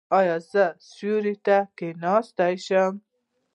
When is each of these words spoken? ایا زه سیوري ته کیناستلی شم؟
ایا 0.19 0.37
زه 0.51 0.63
سیوري 0.89 1.35
ته 1.45 1.57
کیناستلی 1.77 2.55
شم؟ 2.65 2.93